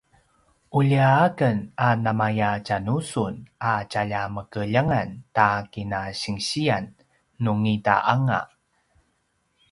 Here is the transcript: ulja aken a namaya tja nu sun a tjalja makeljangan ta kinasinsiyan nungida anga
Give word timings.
ulja 0.77 1.07
aken 1.25 1.57
a 1.87 1.89
namaya 2.03 2.49
tja 2.65 2.77
nu 2.85 2.95
sun 3.11 3.35
a 3.71 3.73
tjalja 3.91 4.21
makeljangan 4.35 5.09
ta 5.35 5.47
kinasinsiyan 5.71 6.85
nungida 7.43 7.95
anga 8.13 8.41